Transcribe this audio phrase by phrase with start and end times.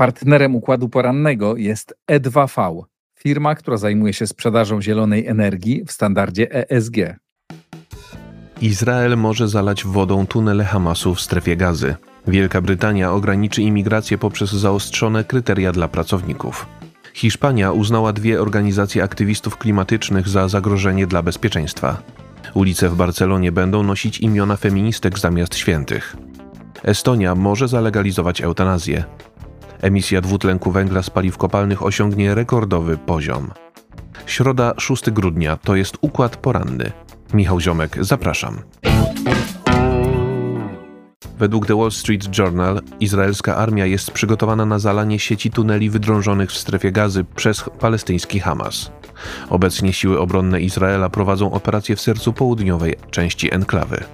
[0.00, 2.82] Partnerem układu porannego jest E2V,
[3.18, 6.96] firma, która zajmuje się sprzedażą zielonej energii w standardzie ESG.
[8.60, 11.96] Izrael może zalać wodą tunele Hamasu w strefie gazy.
[12.26, 16.66] Wielka Brytania ograniczy imigrację poprzez zaostrzone kryteria dla pracowników.
[17.14, 22.02] Hiszpania uznała dwie organizacje aktywistów klimatycznych za zagrożenie dla bezpieczeństwa.
[22.54, 26.16] Ulice w Barcelonie będą nosić imiona feministek zamiast świętych.
[26.82, 29.04] Estonia może zalegalizować eutanazję.
[29.82, 33.50] Emisja dwutlenku węgla z paliw kopalnych osiągnie rekordowy poziom.
[34.26, 36.92] Środa 6 grudnia to jest układ poranny.
[37.34, 38.58] Michał Ziomek, zapraszam.
[41.38, 46.58] Według The Wall Street Journal izraelska armia jest przygotowana na zalanie sieci tuneli wydrążonych w
[46.58, 48.92] strefie gazy przez palestyński Hamas.
[49.50, 54.04] Obecnie siły obronne Izraela prowadzą operację w sercu południowej części enklawy.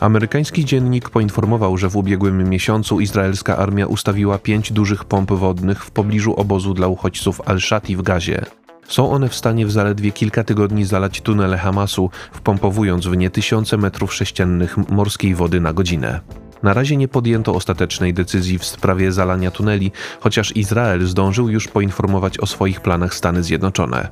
[0.00, 5.90] Amerykański dziennik poinformował, że w ubiegłym miesiącu izraelska armia ustawiła pięć dużych pomp wodnych w
[5.90, 8.44] pobliżu obozu dla uchodźców Al-Shati w Gazie.
[8.88, 13.76] Są one w stanie w zaledwie kilka tygodni zalać tunele Hamasu, wpompowując w nie tysiące
[13.76, 16.20] metrów sześciennych morskiej wody na godzinę.
[16.64, 22.38] Na razie nie podjęto ostatecznej decyzji w sprawie zalania tuneli, chociaż Izrael zdążył już poinformować
[22.38, 24.08] o swoich planach Stany Zjednoczone.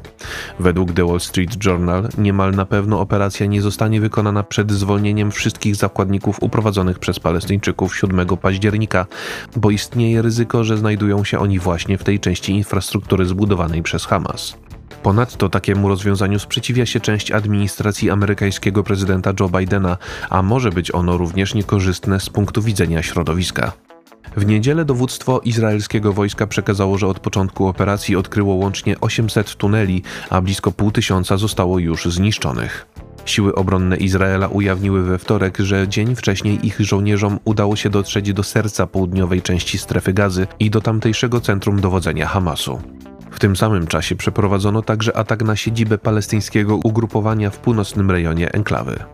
[0.61, 5.77] Według The Wall Street Journal niemal na pewno operacja nie zostanie wykonana przed zwolnieniem wszystkich
[5.77, 9.07] zakładników uprowadzonych przez Palestyńczyków 7 października,
[9.57, 14.57] bo istnieje ryzyko, że znajdują się oni właśnie w tej części infrastruktury zbudowanej przez Hamas.
[15.03, 19.97] Ponadto takiemu rozwiązaniu sprzeciwia się część administracji amerykańskiego prezydenta Joe Bidena,
[20.31, 23.73] a może być ono również niekorzystne z punktu widzenia środowiska.
[24.37, 30.41] W niedzielę dowództwo izraelskiego wojska przekazało, że od początku operacji odkryło łącznie 800 tuneli, a
[30.41, 32.87] blisko pół tysiąca zostało już zniszczonych.
[33.25, 38.43] Siły obronne Izraela ujawniły we wtorek, że dzień wcześniej ich żołnierzom udało się dotrzeć do
[38.43, 42.81] serca południowej części strefy gazy i do tamtejszego centrum dowodzenia Hamasu.
[43.33, 49.05] W tym samym czasie przeprowadzono także atak na siedzibę palestyńskiego ugrupowania w północnym rejonie enklawy.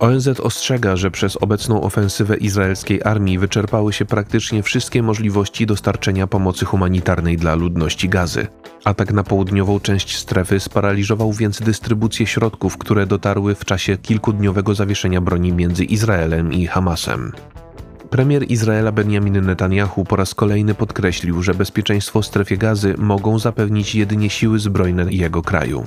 [0.00, 6.64] ONZ ostrzega, że przez obecną ofensywę izraelskiej armii wyczerpały się praktycznie wszystkie możliwości dostarczenia pomocy
[6.64, 8.46] humanitarnej dla ludności gazy.
[8.84, 15.20] Atak na południową część strefy sparaliżował więc dystrybucję środków, które dotarły w czasie kilkudniowego zawieszenia
[15.20, 17.32] broni między Izraelem i Hamasem.
[18.16, 23.94] Premier Izraela Benjamin Netanyahu po raz kolejny podkreślił, że bezpieczeństwo w strefie gazy mogą zapewnić
[23.94, 25.86] jedynie siły zbrojne jego kraju.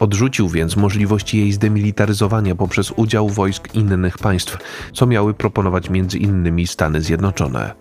[0.00, 4.58] Odrzucił więc możliwości jej zdemilitaryzowania poprzez udział wojsk innych państw,
[4.92, 6.66] co miały proponować m.in.
[6.66, 7.74] Stany Zjednoczone.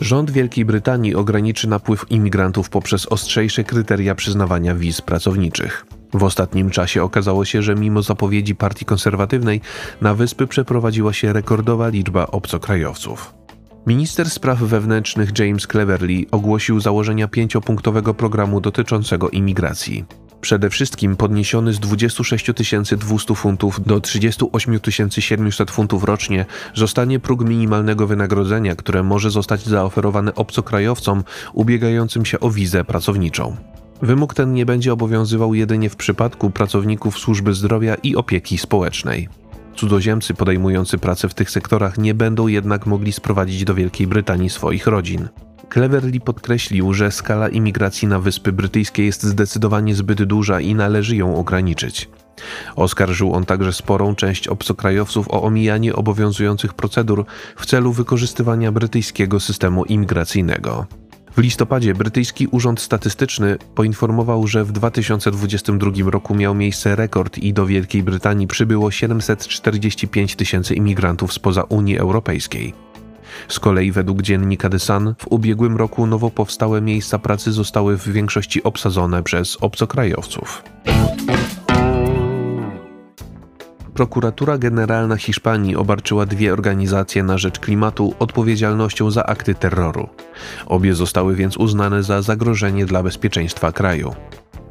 [0.00, 5.86] Rząd Wielkiej Brytanii ograniczy napływ imigrantów poprzez ostrzejsze kryteria przyznawania wiz pracowniczych.
[6.14, 9.60] W ostatnim czasie okazało się, że mimo zapowiedzi partii konserwatywnej
[10.00, 13.34] na wyspy przeprowadziła się rekordowa liczba obcokrajowców.
[13.86, 20.04] Minister spraw wewnętrznych James Cleverly ogłosił założenia pięciopunktowego programu dotyczącego imigracji.
[20.40, 22.50] Przede wszystkim podniesiony z 26
[22.96, 24.80] 200 funtów do 38
[25.18, 32.50] 700 funtów rocznie zostanie próg minimalnego wynagrodzenia, które może zostać zaoferowane obcokrajowcom ubiegającym się o
[32.50, 33.56] wizę pracowniczą.
[34.02, 39.28] Wymóg ten nie będzie obowiązywał jedynie w przypadku pracowników służby zdrowia i opieki społecznej.
[39.76, 44.86] Cudzoziemcy podejmujący pracę w tych sektorach nie będą jednak mogli sprowadzić do Wielkiej Brytanii swoich
[44.86, 45.28] rodzin.
[45.72, 51.36] Cleverly podkreślił, że skala imigracji na Wyspy Brytyjskie jest zdecydowanie zbyt duża i należy ją
[51.36, 52.08] ograniczyć.
[52.76, 57.24] Oskarżył on także sporą część obcokrajowców o omijanie obowiązujących procedur
[57.56, 60.86] w celu wykorzystywania brytyjskiego systemu imigracyjnego.
[61.36, 67.66] W listopadzie brytyjski Urząd Statystyczny poinformował, że w 2022 roku miał miejsce rekord i do
[67.66, 72.74] Wielkiej Brytanii przybyło 745 tysięcy imigrantów spoza Unii Europejskiej.
[73.48, 78.08] Z kolei według dziennika The Sun w ubiegłym roku nowo powstałe miejsca pracy zostały w
[78.08, 80.62] większości obsadzone przez obcokrajowców.
[84.00, 90.08] Prokuratura Generalna Hiszpanii obarczyła dwie organizacje na rzecz klimatu odpowiedzialnością za akty terroru.
[90.66, 94.14] Obie zostały więc uznane za zagrożenie dla bezpieczeństwa kraju.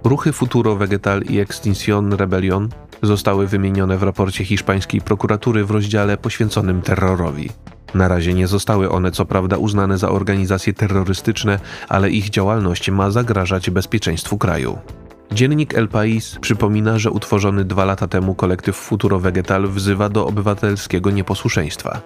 [0.04, 2.70] Ruchy Futuro Vegetal i Extinción Rebellion
[3.04, 7.50] zostały wymienione w raporcie hiszpańskiej prokuratury w rozdziale poświęconym terrorowi.
[7.94, 11.60] Na razie nie zostały one co prawda uznane za organizacje terrorystyczne,
[11.90, 14.78] ale ich działalność ma zagrażać bezpieczeństwu kraju.
[15.32, 21.12] Dziennik El País przypomina, że utworzony dwa lata temu kolektyw Futuro Vegetal wzywa do obywatelskiego
[21.12, 22.02] nieposłuszeństwa.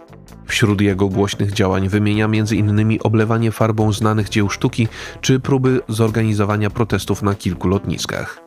[0.46, 2.98] Wśród jego głośnych działań wymienia m.in.
[3.04, 4.88] oblewanie farbą znanych dzieł sztuki
[5.22, 8.42] czy próby zorganizowania protestów na kilku lotniskach.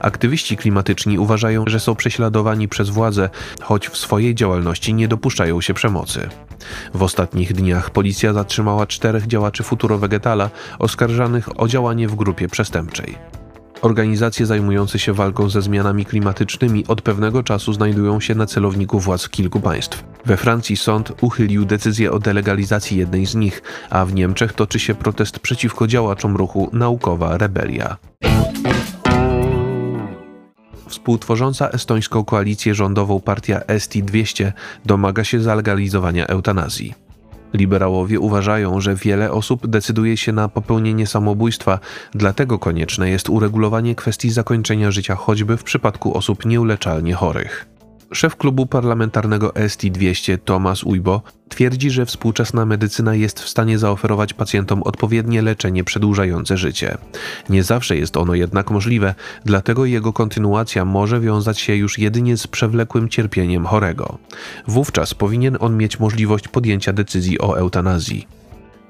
[0.00, 3.30] Aktywiści klimatyczni uważają, że są prześladowani przez władze,
[3.62, 6.28] choć w swojej działalności nie dopuszczają się przemocy.
[6.94, 13.18] W ostatnich dniach policja zatrzymała czterech działaczy Futurovegetala oskarżanych o działanie w grupie przestępczej.
[13.82, 19.28] Organizacje zajmujące się walką ze zmianami klimatycznymi od pewnego czasu znajdują się na celowniku władz
[19.28, 20.04] kilku państw.
[20.26, 24.94] We Francji sąd uchylił decyzję o delegalizacji jednej z nich, a w Niemczech toczy się
[24.94, 27.96] protest przeciwko działaczom ruchu Naukowa Rebelia.
[30.88, 34.52] Współtworząca estońską koalicję rządową partia ST200
[34.84, 37.05] domaga się zalegalizowania eutanazji.
[37.56, 41.78] Liberałowie uważają, że wiele osób decyduje się na popełnienie samobójstwa,
[42.14, 47.75] dlatego konieczne jest uregulowanie kwestii zakończenia życia choćby w przypadku osób nieuleczalnie chorych.
[48.12, 54.82] Szef klubu parlamentarnego ST200 Tomasz Ujbo twierdzi, że współczesna medycyna jest w stanie zaoferować pacjentom
[54.82, 56.98] odpowiednie leczenie przedłużające życie.
[57.48, 59.14] Nie zawsze jest ono jednak możliwe,
[59.44, 64.18] dlatego jego kontynuacja może wiązać się już jedynie z przewlekłym cierpieniem chorego.
[64.66, 68.26] Wówczas powinien on mieć możliwość podjęcia decyzji o eutanazji.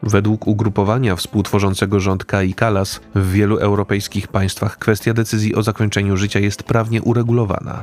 [0.02, 6.40] Według ugrupowania współtworzącego rząd Kai Kalas w wielu europejskich państwach kwestia decyzji o zakończeniu życia
[6.40, 7.82] jest prawnie uregulowana.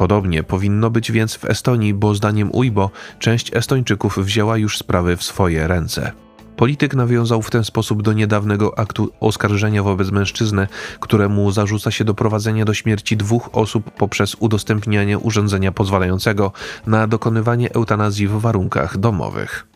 [0.00, 5.22] Podobnie powinno być więc w Estonii, bo zdaniem Ujbo część Estończyków wzięła już sprawy w
[5.22, 6.12] swoje ręce.
[6.56, 10.66] Polityk nawiązał w ten sposób do niedawnego aktu oskarżenia wobec mężczyzny,
[11.00, 16.52] któremu zarzuca się doprowadzenie do śmierci dwóch osób poprzez udostępnianie urządzenia pozwalającego
[16.86, 19.66] na dokonywanie eutanazji w warunkach domowych.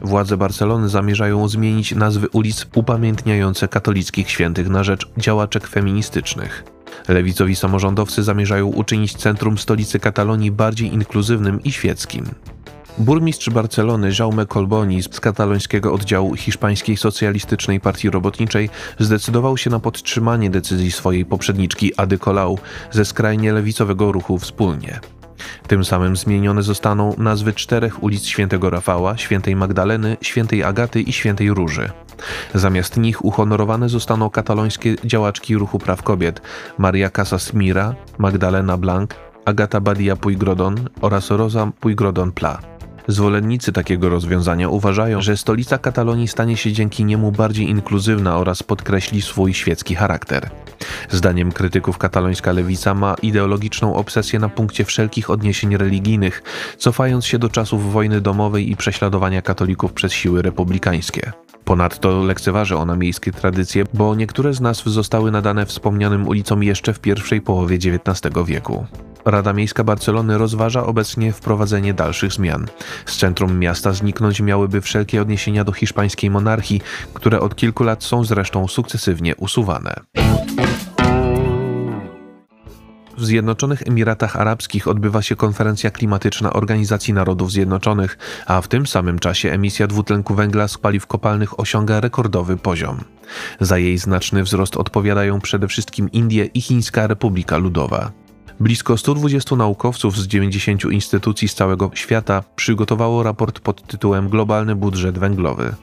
[0.00, 6.64] Władze Barcelony zamierzają zmienić nazwy ulic upamiętniające katolickich świętych na rzecz działaczek feministycznych.
[7.08, 12.24] Lewicowi samorządowcy zamierzają uczynić centrum stolicy Katalonii bardziej inkluzywnym i świeckim.
[12.98, 20.50] Burmistrz Barcelony Jaume Colboni z katalońskiego oddziału Hiszpańskiej Socjalistycznej Partii Robotniczej zdecydował się na podtrzymanie
[20.50, 22.58] decyzji swojej poprzedniczki Ady Colau
[22.90, 25.00] ze skrajnie lewicowego ruchu Wspólnie.
[25.66, 31.50] Tym samym zmienione zostaną nazwy czterech ulic Świętego Rafała, Świętej Magdaleny, Świętej Agaty i Świętej
[31.50, 31.90] Róży.
[32.54, 36.42] Zamiast nich uhonorowane zostaną katalońskie działaczki ruchu praw kobiet
[36.78, 39.10] Maria Casas Mira, Magdalena Blanc,
[39.44, 42.72] Agata Badia Puigrodon oraz Rosa Puigrodon Pla.
[43.08, 49.22] Zwolennicy takiego rozwiązania uważają, że stolica Katalonii stanie się dzięki niemu bardziej inkluzywna oraz podkreśli
[49.22, 50.50] swój świecki charakter.
[51.10, 56.42] Zdaniem krytyków katalońska lewica ma ideologiczną obsesję na punkcie wszelkich odniesień religijnych,
[56.78, 61.32] cofając się do czasów wojny domowej i prześladowania katolików przez siły republikańskie.
[61.64, 67.00] Ponadto lekceważy ona miejskie tradycje, bo niektóre z nazw zostały nadane wspomnianym ulicom jeszcze w
[67.00, 68.86] pierwszej połowie XIX wieku.
[69.24, 72.66] Rada Miejska Barcelony rozważa obecnie wprowadzenie dalszych zmian.
[73.06, 76.80] Z centrum miasta zniknąć miałyby wszelkie odniesienia do hiszpańskiej monarchii,
[77.14, 79.94] które od kilku lat są zresztą sukcesywnie usuwane.
[83.22, 89.18] W Zjednoczonych Emiratach Arabskich odbywa się konferencja klimatyczna Organizacji Narodów Zjednoczonych, a w tym samym
[89.18, 93.00] czasie emisja dwutlenku węgla z paliw kopalnych osiąga rekordowy poziom.
[93.60, 98.12] Za jej znaczny wzrost odpowiadają przede wszystkim Indie i Chińska Republika Ludowa.
[98.60, 105.18] Blisko 120 naukowców z 90 instytucji z całego świata przygotowało raport pod tytułem Globalny budżet
[105.18, 105.74] węglowy.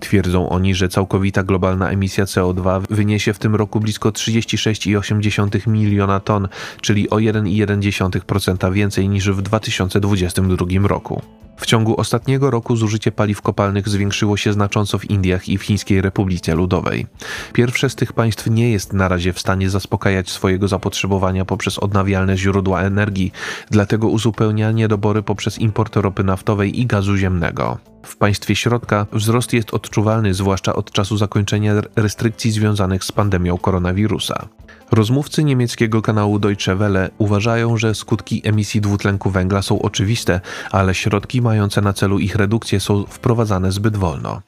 [0.00, 6.48] Twierdzą oni, że całkowita globalna emisja CO2 wyniesie w tym roku blisko 36,8 miliona ton,
[6.80, 11.22] czyli o 1,1% więcej niż w 2022 roku.
[11.56, 16.00] W ciągu ostatniego roku zużycie paliw kopalnych zwiększyło się znacząco w Indiach i w Chińskiej
[16.00, 17.06] Republice Ludowej.
[17.52, 22.36] Pierwsze z tych państw nie jest na razie w stanie zaspokajać swojego zapotrzebowania poprzez odnawialne
[22.36, 23.32] źródła energii,
[23.70, 27.78] dlatego uzupełnia niedobory poprzez import ropy naftowej i gazu ziemnego.
[28.02, 34.48] W państwie środka wzrost jest odczuwalny zwłaszcza od czasu zakończenia restrykcji związanych z pandemią koronawirusa.
[34.90, 41.42] Rozmówcy niemieckiego kanału Deutsche Welle uważają, że skutki emisji dwutlenku węgla są oczywiste, ale środki
[41.42, 44.42] mające na celu ich redukcję są wprowadzane zbyt wolno.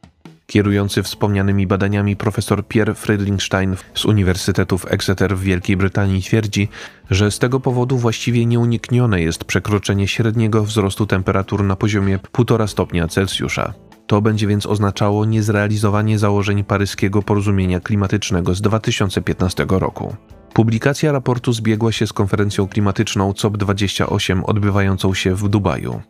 [0.46, 6.68] Kierujący wspomnianymi badaniami profesor Pierre Friedlingstein z Uniwersytetu w Exeter w Wielkiej Brytanii twierdzi,
[7.10, 13.08] że z tego powodu właściwie nieuniknione jest przekroczenie średniego wzrostu temperatur na poziomie 1,5 stopnia
[13.08, 13.85] Celsjusza.
[14.06, 20.16] To będzie więc oznaczało niezrealizowanie założeń paryskiego porozumienia klimatycznego z 2015 roku.
[20.52, 26.00] Publikacja raportu zbiegła się z konferencją klimatyczną COP28 odbywającą się w Dubaju.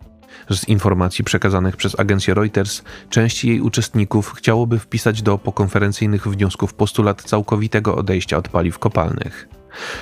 [0.51, 7.23] Z informacji przekazanych przez agencję Reuters, część jej uczestników chciałoby wpisać do pokonferencyjnych wniosków postulat
[7.23, 9.49] całkowitego odejścia od paliw kopalnych.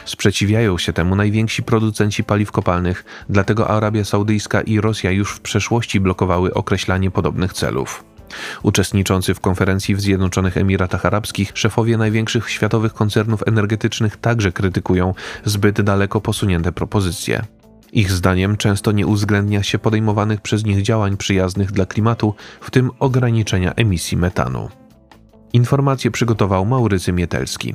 [0.05, 6.01] Sprzeciwiają się temu najwięksi producenci paliw kopalnych, dlatego Arabia Saudyjska i Rosja już w przeszłości
[6.01, 8.05] blokowały określanie podobnych celów.
[8.63, 15.15] Uczestniczący w konferencji w Zjednoczonych Emiratach Arabskich szefowie największych światowych koncernów energetycznych także krytykują
[15.45, 17.45] zbyt daleko posunięte propozycje.
[17.93, 22.91] Ich zdaniem często nie uwzględnia się podejmowanych przez nich działań przyjaznych dla klimatu, w tym
[22.99, 24.69] ograniczenia emisji metanu.
[25.53, 27.75] Informacje przygotował Maurycy Mietelski.